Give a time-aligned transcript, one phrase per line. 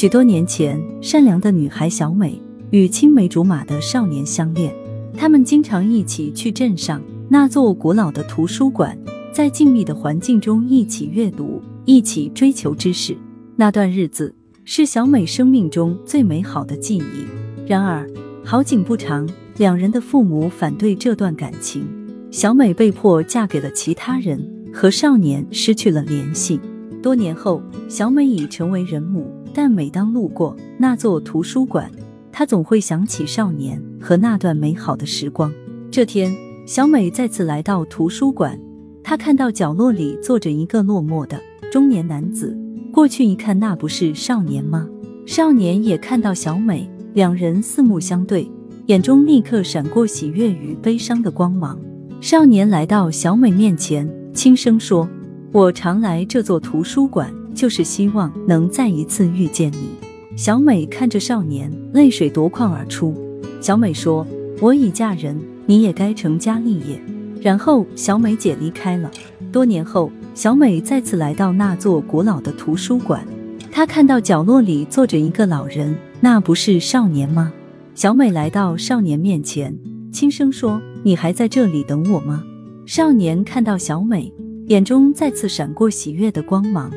[0.00, 4.74] 许多年前，善良的女孩小美与青梅竹马的少年相恋，
[5.14, 8.96] 他们经常一起去镇上那座古老的图书馆，
[9.30, 13.14] 在静谧的环境中一起阅读，一起追求知识。
[13.56, 14.34] 那段日子
[14.64, 17.68] 是小美生命中最美好的记忆。
[17.68, 18.08] 然而，
[18.42, 19.28] 好景不长，
[19.58, 21.86] 两人的父母反对这段感情，
[22.30, 26.58] 小美被迫嫁给了其他人，和少年失去了联系。
[27.02, 29.30] 多年后，小美已成为人母。
[29.52, 31.90] 但每当路过那座图书馆，
[32.30, 35.52] 他总会想起少年和那段美好的时光。
[35.90, 36.32] 这天，
[36.66, 38.58] 小美再次来到图书馆，
[39.02, 41.40] 她看到角落里坐着一个落寞的
[41.72, 42.56] 中年男子。
[42.92, 44.88] 过去一看，那不是少年吗？
[45.26, 48.50] 少年也看到小美，两人四目相对，
[48.86, 51.78] 眼中立刻闪过喜悦与悲伤的光芒。
[52.20, 55.08] 少年来到小美面前，轻声说
[55.52, 59.90] ：“我常来这座图书馆。”就是希望能再一次遇见你。
[60.36, 63.14] 小美看着少年，泪水夺眶而出。
[63.60, 64.26] 小美说
[64.60, 67.00] ：“我已嫁人，你也该成家立业。”
[67.42, 69.10] 然后小美姐离开了。
[69.50, 73.26] 多年后，小美再次来到那座古老的图书馆，
[73.70, 77.52] 她看到角落里坐着一个老人，那不是少年吗？
[77.94, 79.76] 小美来到少年面前，
[80.12, 82.44] 轻声说：“你还在这里等我吗？”
[82.86, 84.32] 少年看到小美，
[84.68, 86.90] 眼中再次闪过喜悦的光芒。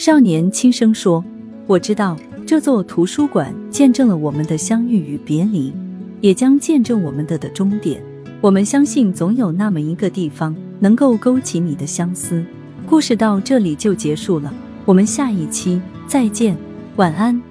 [0.00, 1.22] 少年轻声说
[1.68, 5.70] ：“我知道这座图书馆见证了我们的相遇与别离，
[6.22, 8.02] 也将见证我们的的终点。
[8.40, 12.42] 我们相信总有那么一个地方能够勾起你的相思。”
[12.88, 14.50] 故事到这里就结束了，
[14.86, 16.56] 我们下一期再见，
[16.96, 17.49] 晚安。